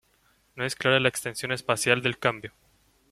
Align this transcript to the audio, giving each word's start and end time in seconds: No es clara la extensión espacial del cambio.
No 0.55 0.65
es 0.65 0.73
clara 0.75 0.99
la 0.99 1.09
extensión 1.09 1.51
espacial 1.51 2.01
del 2.01 2.17
cambio. 2.17 2.53